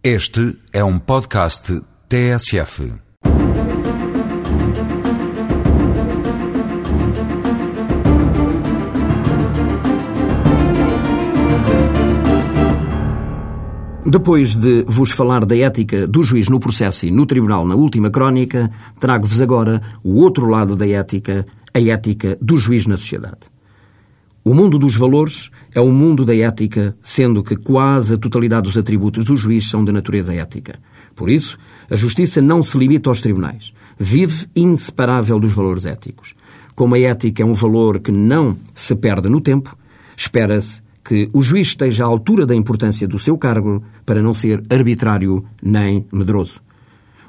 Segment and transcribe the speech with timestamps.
[0.00, 2.92] Este é um podcast TSF.
[14.06, 18.08] Depois de vos falar da ética do juiz no processo e no tribunal na última
[18.08, 18.70] crónica,
[19.00, 21.44] trago-vos agora o outro lado da ética,
[21.74, 23.57] a ética do juiz na sociedade.
[24.44, 28.78] O mundo dos valores é o mundo da ética, sendo que quase a totalidade dos
[28.78, 30.78] atributos do juiz são de natureza ética.
[31.14, 31.58] Por isso,
[31.90, 33.72] a justiça não se limita aos tribunais.
[33.98, 36.34] Vive inseparável dos valores éticos.
[36.74, 39.76] Como a ética é um valor que não se perde no tempo,
[40.16, 44.62] espera-se que o juiz esteja à altura da importância do seu cargo para não ser
[44.70, 46.60] arbitrário nem medroso.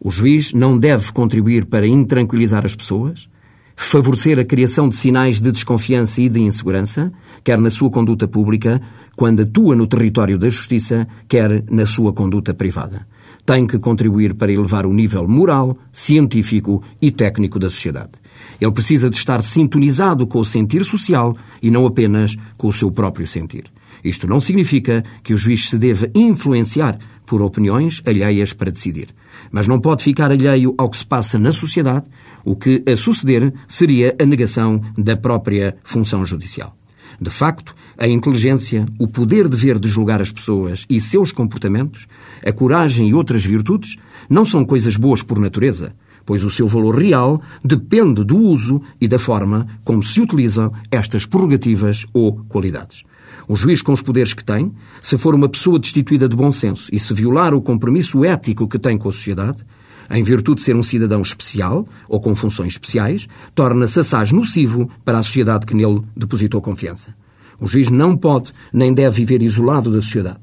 [0.00, 3.28] O juiz não deve contribuir para intranquilizar as pessoas,
[3.76, 8.80] favorecer a criação de sinais de desconfiança e de insegurança, quer na sua conduta pública,
[9.16, 13.06] quando atua no território da justiça, quer na sua conduta privada.
[13.44, 18.12] Tem que contribuir para elevar o nível moral, científico e técnico da sociedade.
[18.60, 22.90] Ele precisa de estar sintonizado com o sentir social e não apenas com o seu
[22.90, 23.64] próprio sentir.
[24.02, 29.08] Isto não significa que o juiz se deva influenciar por opiniões alheias para decidir.
[29.50, 32.06] Mas não pode ficar alheio ao que se passa na sociedade,
[32.44, 36.76] o que a suceder seria a negação da própria função judicial.
[37.20, 42.06] De facto, a inteligência, o poder de ver de julgar as pessoas e seus comportamentos,
[42.44, 43.96] a coragem e outras virtudes
[44.28, 45.94] não são coisas boas por natureza,
[46.26, 51.26] pois o seu valor real depende do uso e da forma como se utilizam estas
[51.26, 53.04] prerrogativas ou qualidades.
[53.48, 56.88] O juiz, com os poderes que tem, se for uma pessoa destituída de bom senso
[56.92, 59.64] e se violar o compromisso ético que tem com a sociedade,
[60.10, 65.18] em virtude de ser um cidadão especial ou com funções especiais, torna-se assaz nocivo para
[65.18, 67.14] a sociedade que nele depositou confiança.
[67.60, 70.40] O juiz não pode nem deve viver isolado da sociedade.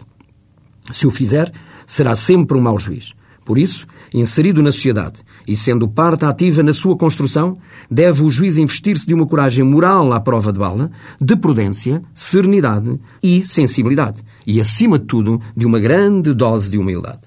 [0.91, 1.51] Se o fizer,
[1.85, 3.13] será sempre um mau juiz.
[3.43, 7.57] Por isso, inserido na sociedade e sendo parte ativa na sua construção,
[7.89, 12.99] deve o juiz investir-se de uma coragem moral à prova de bala, de prudência, serenidade
[13.21, 17.21] e sensibilidade, e, acima de tudo, de uma grande dose de humildade.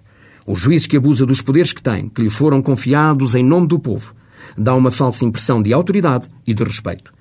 [0.46, 3.78] O juiz que abusa dos poderes que tem, que lhe foram confiados em nome do
[3.78, 4.14] povo,
[4.56, 7.12] dá uma falsa impressão de autoridade e de respeito.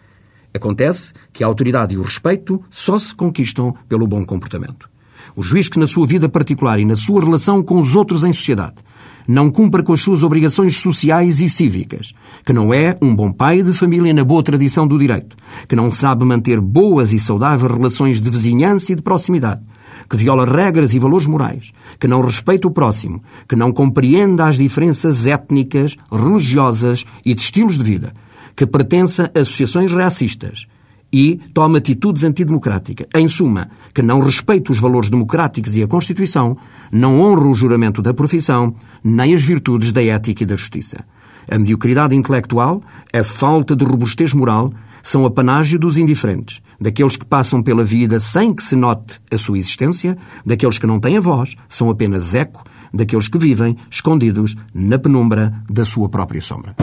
[0.53, 4.92] Acontece que a autoridade e o respeito só se conquistam pelo bom comportamento.
[5.35, 8.33] O juiz que, na sua vida particular e na sua relação com os outros em
[8.33, 8.75] sociedade,
[9.27, 12.13] não cumpra com as suas obrigações sociais e cívicas,
[12.45, 15.35] que não é um bom pai de família na boa tradição do direito,
[15.67, 19.61] que não sabe manter boas e saudáveis relações de vizinhança e de proximidade,
[20.09, 24.57] que viola regras e valores morais, que não respeita o próximo, que não compreenda as
[24.57, 28.13] diferenças étnicas, religiosas e de estilos de vida,
[28.55, 30.67] que pertença a associações racistas,
[31.13, 33.05] e toma atitudes antidemocráticas.
[33.15, 36.57] Em suma, que não respeita os valores democráticos e a Constituição,
[36.91, 41.05] não honra o juramento da profissão, nem as virtudes da ética e da justiça.
[41.49, 42.81] A mediocridade intelectual,
[43.13, 44.71] a falta de robustez moral,
[45.03, 49.57] são apanágio dos indiferentes, daqueles que passam pela vida sem que se note a sua
[49.57, 52.63] existência, daqueles que não têm a voz, são apenas eco,
[52.93, 56.75] daqueles que vivem escondidos na penumbra da sua própria sombra.